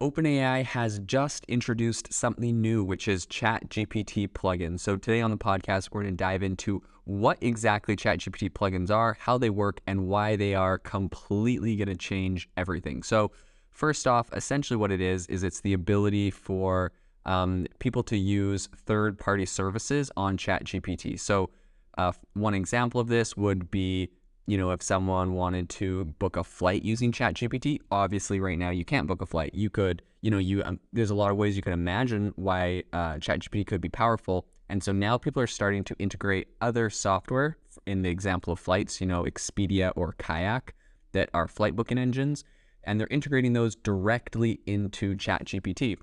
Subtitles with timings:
[0.00, 4.78] OpenAI has just introduced something new, which is ChatGPT plugins.
[4.78, 9.16] So today on the podcast, we're going to dive into what exactly ChatGPT plugins are,
[9.18, 13.02] how they work, and why they are completely going to change everything.
[13.02, 13.32] So
[13.70, 16.92] first off, essentially what it is is it's the ability for
[17.26, 21.18] um, people to use third-party services on ChatGPT.
[21.18, 21.50] So
[21.96, 24.10] uh, one example of this would be
[24.48, 28.82] you know, if someone wanted to book a flight using ChatGPT, obviously right now you
[28.82, 29.54] can't book a flight.
[29.54, 32.84] You could, you know, you um, there's a lot of ways you can imagine why
[32.94, 34.46] uh, ChatGPT could be powerful.
[34.70, 37.58] And so now people are starting to integrate other software.
[37.86, 40.74] In the example of flights, you know, Expedia or Kayak,
[41.12, 42.42] that are flight booking engines,
[42.84, 45.98] and they're integrating those directly into ChatGPT.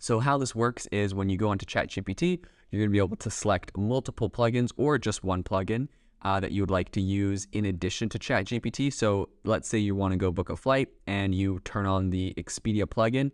[0.00, 2.40] So how this works is when you go into ChatGPT,
[2.70, 5.86] you're going to be able to select multiple plugins or just one plugin
[6.26, 8.92] uh, that you would like to use in addition to ChatGPT.
[8.92, 12.34] So let's say you want to go book a flight and you turn on the
[12.36, 13.30] Expedia plugin.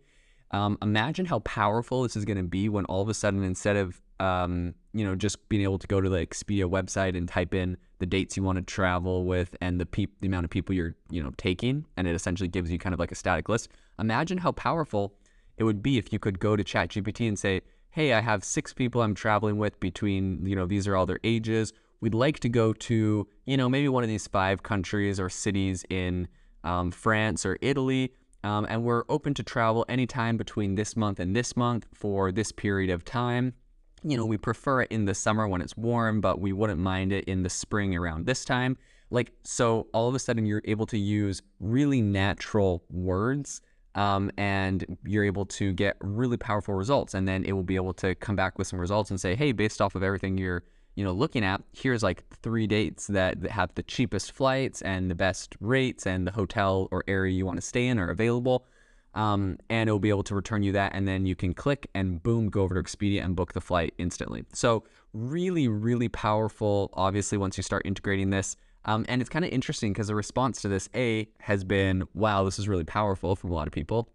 [0.51, 3.77] Um, imagine how powerful this is going to be when all of a sudden, instead
[3.77, 7.55] of um, you know just being able to go to the Expedia website and type
[7.55, 9.89] in the dates you want to travel with and the
[10.21, 13.01] the amount of people you're you know taking, and it essentially gives you kind of
[13.01, 13.71] like a static list.
[13.99, 15.15] Imagine how powerful
[15.57, 18.75] it would be if you could go to ChatGPT and say, "Hey, I have six
[18.75, 22.51] people I'm traveling with between you know these are all their ages we'd like to
[22.51, 26.29] go to, you know, maybe one of these five countries or cities in
[26.65, 28.13] um, France or Italy.
[28.45, 32.51] Um, and we're open to travel anytime between this month and this month for this
[32.51, 33.55] period of time.
[34.03, 37.13] You know, we prefer it in the summer when it's warm, but we wouldn't mind
[37.13, 38.77] it in the spring around this time.
[39.11, 43.61] Like, so all of a sudden you're able to use really natural words
[43.95, 47.15] um, and you're able to get really powerful results.
[47.15, 49.53] And then it will be able to come back with some results and say, hey,
[49.53, 50.65] based off of everything you're
[50.95, 55.11] you know, looking at here's like three dates that, that have the cheapest flights and
[55.11, 58.67] the best rates and the hotel or area you want to stay in are available.
[59.15, 60.93] Um, and it will be able to return you that.
[60.95, 63.95] And then you can click and boom, go over to Expedia and book the flight
[63.99, 64.45] instantly.
[64.53, 68.57] So, really, really powerful, obviously, once you start integrating this.
[68.87, 72.45] Um, and it's kind of interesting because the response to this, A, has been, wow,
[72.45, 74.09] this is really powerful from a lot of people.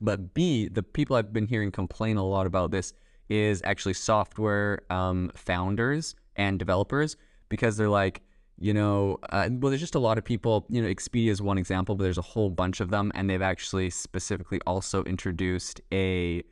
[0.00, 2.92] But B, the people I've been hearing complain a lot about this
[3.28, 7.16] is actually software um, founders and developers
[7.48, 8.22] because they're like,
[8.60, 10.66] you know, uh, well, there's just a lot of people.
[10.68, 13.42] You know, Expedia is one example, but there's a whole bunch of them, and they've
[13.42, 16.42] actually specifically also introduced a,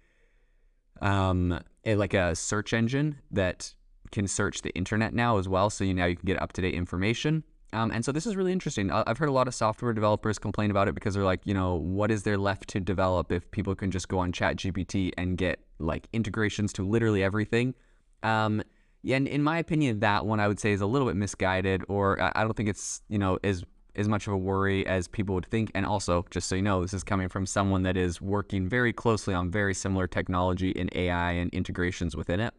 [1.01, 3.75] um, a like a search engine that
[4.13, 5.69] can search the internet now as well.
[5.69, 7.43] So you now you can get up to date information.
[7.73, 8.91] Um, and so this is really interesting.
[8.91, 11.75] I've heard a lot of software developers complain about it because they're like, you know,
[11.75, 15.59] what is there left to develop if people can just go on ChatGPT and get
[15.79, 17.75] like integrations to literally everything?
[18.23, 18.63] Um,
[19.09, 22.21] and in my opinion, that one I would say is a little bit misguided, or
[22.21, 25.47] I don't think it's you know as as much of a worry as people would
[25.47, 25.71] think.
[25.75, 28.93] And also, just so you know, this is coming from someone that is working very
[28.93, 32.55] closely on very similar technology in AI and integrations within it.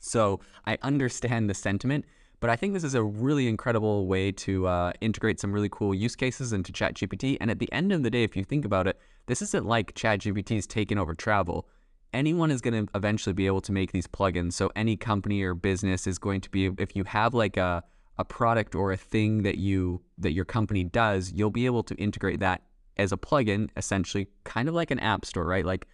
[0.00, 2.04] So I understand the sentiment.
[2.40, 5.92] But I think this is a really incredible way to uh, integrate some really cool
[5.92, 7.36] use cases into ChatGPT.
[7.40, 9.94] And at the end of the day, if you think about it, this isn't like
[9.94, 11.66] ChatGPT's taken over travel.
[12.12, 14.52] Anyone is going to eventually be able to make these plugins.
[14.52, 17.82] So any company or business is going to be, if you have like a,
[18.18, 21.94] a product or a thing that you that your company does, you'll be able to
[21.96, 22.62] integrate that
[22.96, 25.64] as a plugin, essentially, kind of like an app store, right?
[25.64, 25.86] Like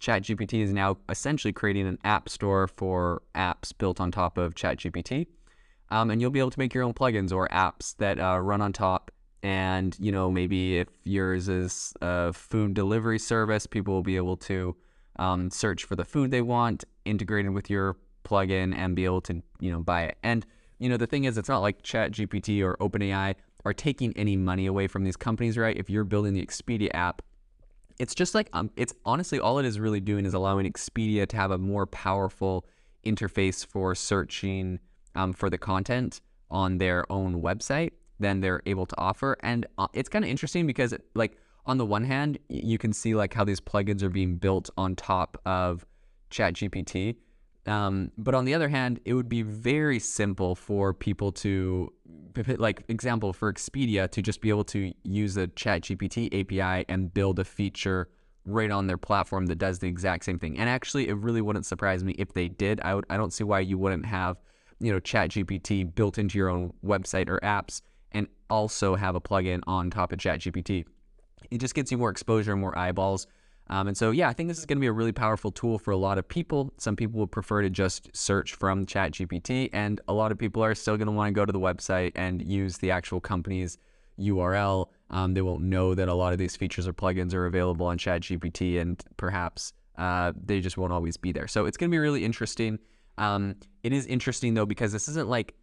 [0.00, 5.26] ChatGPT is now essentially creating an app store for apps built on top of ChatGPT.
[5.92, 8.62] Um, and you'll be able to make your own plugins or apps that uh, run
[8.62, 9.10] on top.
[9.42, 14.38] And you know, maybe if yours is a food delivery service, people will be able
[14.38, 14.74] to
[15.16, 19.42] um, search for the food they want, integrated with your plugin, and be able to
[19.60, 20.16] you know buy it.
[20.22, 20.46] And
[20.78, 23.34] you know, the thing is, it's not like ChatGPT or OpenAI
[23.66, 25.76] are taking any money away from these companies, right?
[25.76, 27.20] If you're building the Expedia app,
[27.98, 31.36] it's just like um, it's honestly all it is really doing is allowing Expedia to
[31.36, 32.64] have a more powerful
[33.04, 34.78] interface for searching
[35.14, 39.36] um, for the content on their own website than they're able to offer.
[39.42, 41.36] And uh, it's kind of interesting because, like,
[41.66, 44.96] on the one hand, you can see like how these plugins are being built on
[44.96, 45.86] top of
[46.30, 47.16] ChatGPT.
[47.66, 51.92] Um, but on the other hand, it would be very simple for people to,
[52.56, 57.38] like, example for Expedia, to just be able to use the ChatGPT API and build
[57.38, 58.08] a feature
[58.44, 60.58] right on their platform that does the exact same thing.
[60.58, 62.80] And actually, it really wouldn't surprise me if they did.
[62.80, 64.38] I would, I don't see why you wouldn't have
[64.82, 67.80] you know, ChatGPT built into your own website or apps
[68.10, 70.84] and also have a plugin on top of ChatGPT.
[71.50, 73.26] It just gets you more exposure, and more eyeballs.
[73.70, 75.78] Um, and so, yeah, I think this is going to be a really powerful tool
[75.78, 76.72] for a lot of people.
[76.78, 80.74] Some people would prefer to just search from ChatGPT, and a lot of people are
[80.74, 83.78] still going to want to go to the website and use the actual company's
[84.18, 87.86] URL Um, they won't know that a lot of these features or plugins are available
[87.86, 91.46] on ChatGPT, and perhaps uh, they just won't always be there.
[91.46, 92.78] So it's going to be really interesting.
[93.18, 95.54] Um, it is interesting though because this isn't like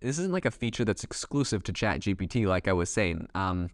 [0.00, 3.28] this isn't like a feature that's exclusive to ChatGPT, like I was saying.
[3.34, 3.70] Um,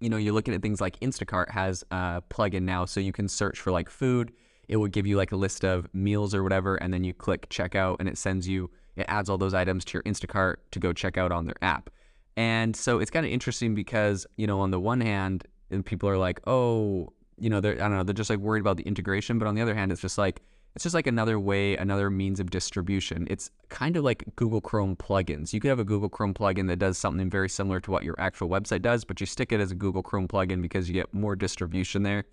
[0.00, 3.28] you know, you're looking at things like Instacart has a plugin now, so you can
[3.28, 4.32] search for like food.
[4.68, 7.48] It would give you like a list of meals or whatever, and then you click
[7.48, 10.92] checkout, and it sends you, it adds all those items to your Instacart to go
[10.92, 11.90] check out on their app.
[12.36, 16.08] And so it's kind of interesting because, you know, on the one hand, and people
[16.08, 18.84] are like, oh, you know, they're, I don't know, they're just like worried about the
[18.84, 19.38] integration.
[19.38, 20.42] But on the other hand, it's just like,
[20.76, 23.26] it's just like another way, another means of distribution.
[23.30, 25.54] It's kind of like Google Chrome plugins.
[25.54, 28.14] You could have a Google Chrome plugin that does something very similar to what your
[28.18, 31.14] actual website does, but you stick it as a Google Chrome plugin because you get
[31.14, 32.24] more distribution there.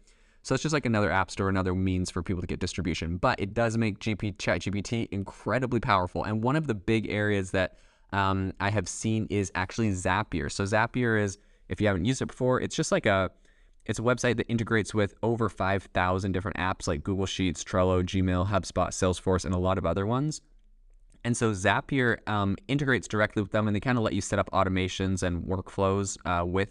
[0.41, 3.15] So it's just like another app store, another means for people to get distribution.
[3.15, 6.25] But it does make GP ChatGPT incredibly powerful.
[6.25, 7.77] And one of the big areas that
[8.11, 10.51] um, I have seen is actually Zapier.
[10.51, 11.37] So Zapier is,
[11.69, 13.31] if you haven't used it before, it's just like a
[13.85, 18.47] it's a website that integrates with over 5,000 different apps like Google Sheets, Trello, Gmail,
[18.47, 20.41] HubSpot, Salesforce, and a lot of other ones.
[21.25, 24.39] And so Zapier um, integrates directly with them, and they kind of let you set
[24.39, 26.69] up automations and workflows uh, with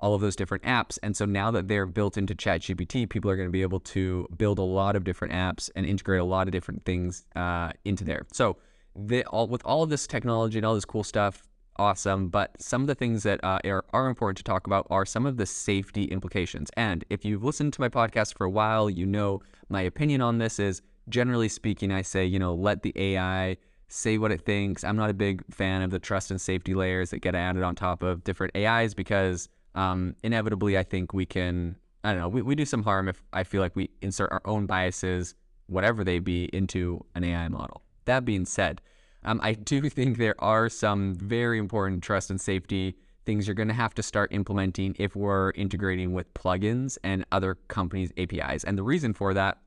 [0.00, 0.98] all of those different apps.
[1.02, 4.28] And so now that they're built into ChatGPT, people are going to be able to
[4.36, 8.04] build a lot of different apps and integrate a lot of different things uh, into
[8.04, 8.26] there.
[8.32, 8.58] So
[8.94, 11.42] they, all, with all of this technology and all this cool stuff,
[11.76, 12.28] awesome.
[12.28, 15.26] But some of the things that uh, are, are important to talk about are some
[15.26, 16.70] of the safety implications.
[16.76, 20.38] And if you've listened to my podcast for a while, you know my opinion on
[20.38, 23.56] this is generally speaking, I say, you know, let the AI
[23.88, 24.84] say what it thinks.
[24.84, 27.74] I'm not a big fan of the trust and safety layers that get added on
[27.74, 32.42] top of different AIs because um, inevitably I think we can, I don't know, we,
[32.42, 35.34] we do some harm if I feel like we insert our own biases,
[35.66, 37.82] whatever they be, into an AI model.
[38.06, 38.80] That being said,
[39.24, 43.68] um, I do think there are some very important trust and safety things you're going
[43.68, 48.64] to have to start implementing if we're integrating with plugins and other companies' APIs.
[48.64, 49.58] And the reason for that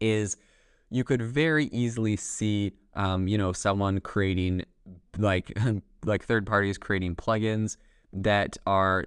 [0.00, 0.36] is
[0.90, 4.64] you could very easily see, um, you know, someone creating
[5.18, 5.56] like
[6.04, 7.76] like third parties creating plugins
[8.12, 9.04] that are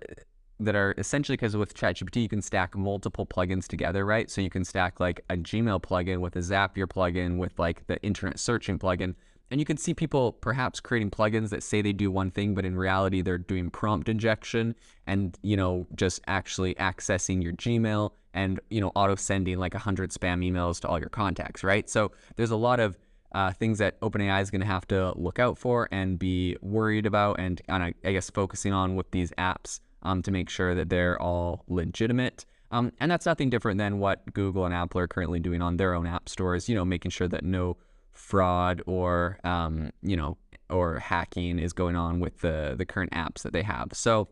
[0.59, 4.31] that are essentially because with ChatGPT you can stack multiple plugins together, right?
[4.31, 8.01] So you can stack like a Gmail plugin with a Zapier plugin with like the
[8.01, 9.15] internet searching plugin.
[9.51, 12.65] And you can see people perhaps creating plugins that say they do one thing, but
[12.65, 14.75] in reality they're doing prompt injection
[15.05, 20.11] and, you know, just actually accessing your Gmail and, you know, auto sending like 100
[20.11, 21.89] spam emails to all your contacts, right?
[21.89, 22.97] So there's a lot of
[23.33, 27.05] uh, things that OpenAI is going to have to look out for and be worried
[27.05, 31.21] about and, I guess focusing on with these apps um, to make sure that they're
[31.21, 32.45] all legitimate.
[32.71, 35.93] Um, and that's nothing different than what Google and Apple are currently doing on their
[35.93, 37.77] own app stores, you know, making sure that no
[38.15, 40.37] fraud or um, you know
[40.69, 43.89] or hacking is going on with the the current apps that they have.
[43.93, 44.27] So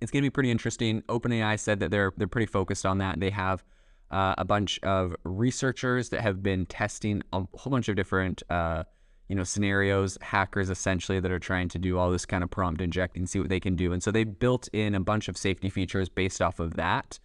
[0.00, 1.02] it's going to be pretty interesting.
[1.02, 3.20] OpenAI said that they're they're pretty focused on that.
[3.20, 3.64] They have
[4.10, 8.84] uh, a bunch of researchers that have been testing a whole bunch of different uh,
[9.28, 12.80] you know scenarios, hackers essentially that are trying to do all this kind of prompt
[12.80, 13.92] injecting, see what they can do.
[13.92, 17.18] And so they built in a bunch of safety features based off of that.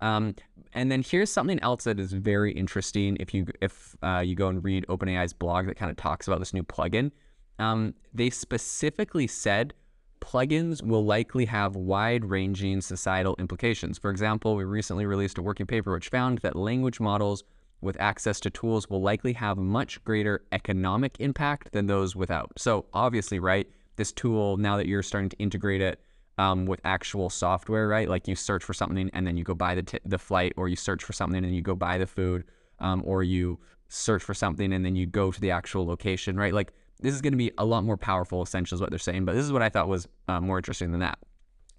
[0.00, 0.34] Um,
[0.74, 3.16] and then here's something else that is very interesting.
[3.18, 6.38] If you if uh, you go and read OpenAI's blog that kind of talks about
[6.38, 7.10] this new plugin,
[7.58, 9.74] um, they specifically said
[10.20, 13.98] plugins will likely have wide-ranging societal implications.
[13.98, 17.44] For example, we recently released a working paper which found that language models
[17.80, 22.50] with access to tools will likely have much greater economic impact than those without.
[22.56, 26.00] So obviously, right, this tool now that you're starting to integrate it
[26.38, 28.08] um, with actual software, right?
[28.08, 30.68] Like you search for something and then you go buy the, t- the flight, or
[30.68, 32.44] you search for something and you go buy the food,
[32.78, 36.54] um, or you search for something and then you go to the actual location, right?
[36.54, 39.24] Like this is going to be a lot more powerful, essentially, is what they're saying.
[39.24, 41.18] But this is what I thought was uh, more interesting than that.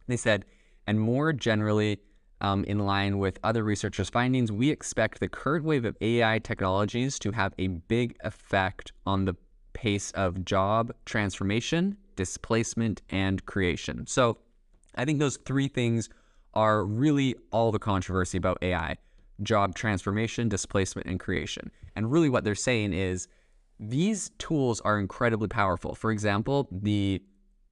[0.07, 0.45] They said,
[0.87, 1.99] and more generally,
[2.41, 7.19] um, in line with other researchers' findings, we expect the current wave of AI technologies
[7.19, 9.35] to have a big effect on the
[9.73, 14.07] pace of job transformation, displacement, and creation.
[14.07, 14.37] So
[14.99, 16.09] I think those three things
[16.53, 18.97] are really all the controversy about AI
[19.41, 21.71] job transformation, displacement, and creation.
[21.95, 23.29] And really, what they're saying is
[23.79, 25.95] these tools are incredibly powerful.
[25.95, 27.23] For example, the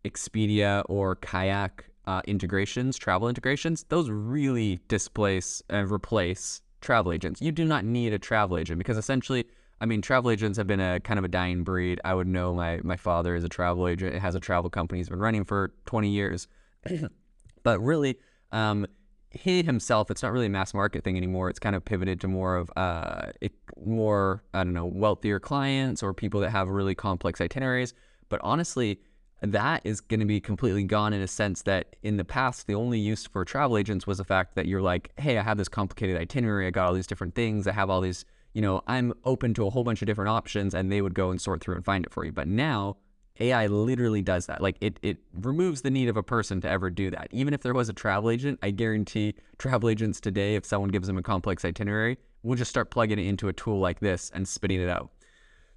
[0.05, 7.41] Expedia or Kayak uh, integrations, travel integrations, those really displace and replace travel agents.
[7.41, 9.43] You do not need a travel agent because essentially,
[9.81, 11.99] I mean, travel agents have been a kind of a dying breed.
[12.05, 14.15] I would know my, my father is a travel agent.
[14.15, 14.99] It has a travel company.
[14.99, 16.47] He's been running for 20 years.
[17.63, 18.17] but really,
[18.51, 18.87] um,
[19.31, 21.49] he himself, it's not really a mass market thing anymore.
[21.49, 23.53] It's kind of pivoted to more of uh, it,
[23.83, 27.93] more, I don't know, wealthier clients or people that have really complex itineraries.
[28.29, 28.99] But honestly,
[29.41, 32.75] that is going to be completely gone in a sense that in the past, the
[32.75, 35.67] only use for travel agents was the fact that you're like, hey, I have this
[35.67, 36.65] complicated itinerary.
[36.65, 37.67] I got all these different things.
[37.67, 40.73] I have all these, you know, I'm open to a whole bunch of different options
[40.73, 42.31] and they would go and sort through and find it for you.
[42.31, 42.97] But now
[43.39, 44.61] AI literally does that.
[44.61, 47.27] Like it, it removes the need of a person to ever do that.
[47.31, 51.07] Even if there was a travel agent, I guarantee travel agents today, if someone gives
[51.07, 54.47] them a complex itinerary, we'll just start plugging it into a tool like this and
[54.47, 55.11] spitting it out.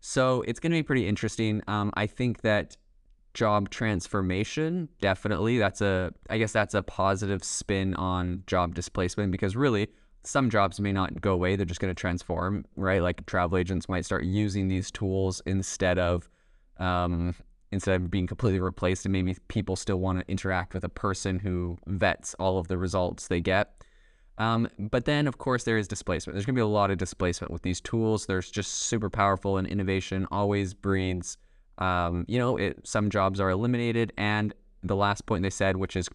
[0.00, 1.62] So it's going to be pretty interesting.
[1.66, 2.76] Um, I think that
[3.32, 9.54] job transformation definitely that's a i guess that's a positive spin on job displacement because
[9.54, 9.86] really
[10.24, 13.88] some jobs may not go away they're just going to transform right like travel agents
[13.88, 16.28] might start using these tools instead of
[16.80, 17.34] um,
[17.72, 21.38] instead of being completely replaced and maybe people still want to interact with a person
[21.38, 23.82] who vets all of the results they get
[24.38, 26.98] um, but then of course there is displacement there's going to be a lot of
[26.98, 31.36] displacement with these tools there's just super powerful and innovation always breeds
[31.80, 34.12] um, you know, it, some jobs are eliminated.
[34.16, 36.08] And the last point they said, which is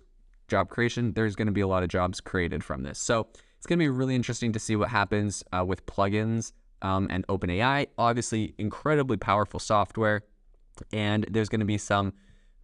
[0.47, 3.00] job creation, there's going to be a lot of jobs created from this.
[3.00, 7.07] So it's going to be really interesting to see what happens uh, with plugins um,
[7.09, 7.88] and OpenAI.
[7.97, 10.21] Obviously, incredibly powerful software,
[10.91, 12.13] and there's going to be some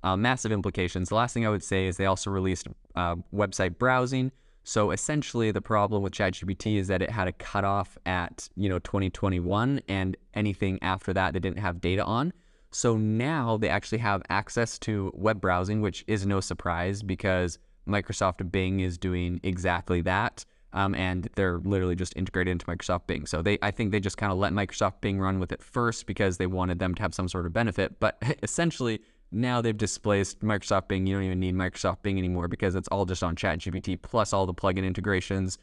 [0.03, 1.10] uh, massive implications.
[1.10, 4.32] The last thing I would say is they also released uh, website browsing.
[4.63, 8.80] So essentially, the problem with ChatGPT is that it had a cutoff at you know
[8.80, 12.32] 2021, and anything after that they didn't have data on.
[12.72, 18.50] So now they actually have access to web browsing, which is no surprise because Microsoft
[18.51, 20.46] Bing is doing exactly that.
[20.74, 23.25] Um, and they're literally just integrated into Microsoft Bing.
[23.25, 26.06] So they, I think they just kind of let Microsoft Bing run with it first
[26.06, 28.00] because they wanted them to have some sort of benefit.
[28.00, 29.01] But essentially,
[29.32, 31.06] now they've displaced Microsoft Bing.
[31.06, 34.46] You don't even need Microsoft Bing anymore because it's all just on ChatGPT plus all
[34.46, 35.58] the plugin integrations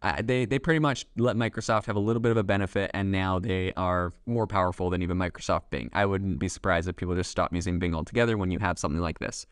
[0.00, 3.10] uh, they they pretty much let Microsoft have a little bit of a benefit, and
[3.10, 5.90] now they are more powerful than even Microsoft Bing.
[5.92, 9.00] I wouldn't be surprised if people just stop using Bing altogether when you have something
[9.00, 9.46] like this.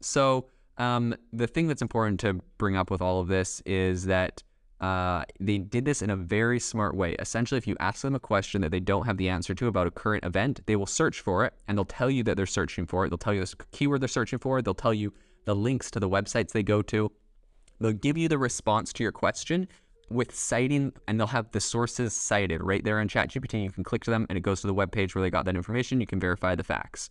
[0.00, 0.46] So
[0.78, 4.42] um, the thing that's important to bring up with all of this is that
[4.80, 7.14] uh, they did this in a very smart way.
[7.20, 9.86] Essentially, if you ask them a question that they don't have the answer to about
[9.86, 12.86] a current event, they will search for it, and they'll tell you that they're searching
[12.86, 13.10] for it.
[13.10, 14.60] They'll tell you this keyword they're searching for.
[14.60, 15.12] They'll tell you
[15.44, 17.12] the links to the websites they go to
[17.82, 19.68] They'll give you the response to your question
[20.08, 23.64] with citing, and they'll have the sources cited right there on ChatGPT.
[23.64, 25.56] You can click to them, and it goes to the webpage where they got that
[25.56, 26.00] information.
[26.00, 27.10] You can verify the facts.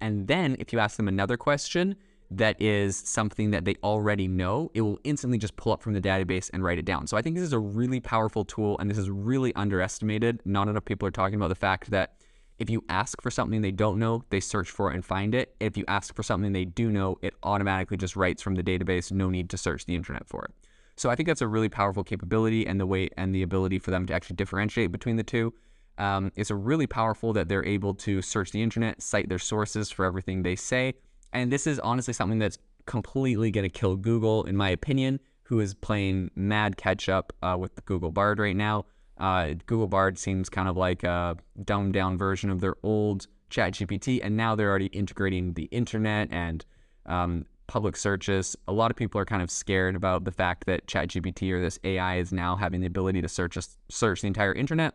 [0.00, 1.96] And then if you ask them another question
[2.30, 6.00] that is something that they already know, it will instantly just pull up from the
[6.00, 7.06] database and write it down.
[7.06, 10.40] So I think this is a really powerful tool, and this is really underestimated.
[10.44, 12.14] Not enough people are talking about the fact that
[12.58, 15.56] if you ask for something they don't know, they search for it and find it.
[15.60, 19.10] If you ask for something they do know, it automatically just writes from the database,
[19.10, 20.52] no need to search the internet for it.
[20.96, 23.90] So I think that's a really powerful capability and the way and the ability for
[23.90, 25.54] them to actually differentiate between the two.
[25.96, 29.90] Um, it's a really powerful that they're able to search the internet, cite their sources
[29.90, 30.94] for everything they say.
[31.32, 35.60] And this is honestly something that's completely going to kill Google, in my opinion, who
[35.60, 38.86] is playing mad catch up uh, with the Google Bard right now.
[39.18, 44.20] Uh, Google Bard seems kind of like a dumbed down version of their old ChatGPT,
[44.22, 46.64] and now they're already integrating the internet and
[47.06, 48.56] um, public searches.
[48.66, 51.78] A lot of people are kind of scared about the fact that ChatGPT or this
[51.84, 53.58] AI is now having the ability to search
[53.88, 54.94] search the entire internet.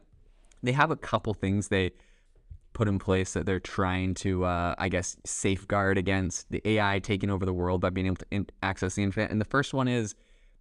[0.64, 1.92] They have a couple things they
[2.76, 7.32] put in place that they're trying to, uh, I guess, safeguard against the AI taking
[7.32, 9.32] over the world by being able to in- access the internet.
[9.32, 10.14] And the first one is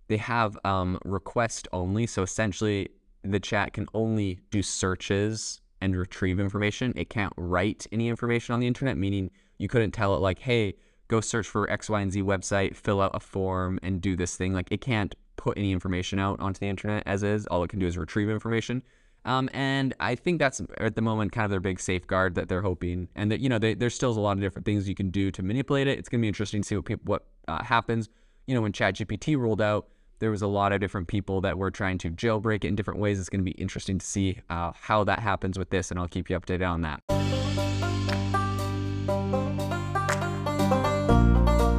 [0.06, 2.06] they have um, request only.
[2.06, 2.88] So essentially,
[3.22, 6.92] the chat can only do searches and retrieve information.
[6.96, 10.74] It can't write any information on the internet, meaning you couldn't tell it like, hey,
[11.08, 14.36] go search for X, Y, and Z website, fill out a form, and do this
[14.36, 14.54] thing.
[14.54, 17.46] Like it can't put any information out onto the internet as is.
[17.48, 18.84] All it can do is retrieve information.
[19.24, 22.62] Um, and I think that's at the moment kind of their big safeguard that they're
[22.62, 23.08] hoping.
[23.14, 25.30] And that you know they, there's still a lot of different things you can do
[25.30, 25.98] to manipulate it.
[25.98, 28.08] It's going to be interesting to see what people, what uh, happens.
[28.46, 29.88] You know, when ChatGPT rolled out,
[30.18, 33.00] there was a lot of different people that were trying to jailbreak it in different
[33.00, 33.18] ways.
[33.18, 36.08] It's going to be interesting to see uh, how that happens with this, and I'll
[36.08, 37.53] keep you updated on that.